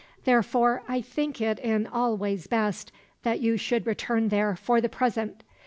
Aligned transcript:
"Therefore, 0.25 0.81
I 0.87 0.99
think 1.01 1.39
it 1.41 1.59
in 1.59 1.85
all 1.85 2.17
ways 2.17 2.47
best 2.47 2.91
that 3.21 3.39
you 3.39 3.55
should 3.55 3.85
return 3.85 4.29
there, 4.29 4.55
for 4.55 4.81
the 4.81 4.89
present. 4.89 5.43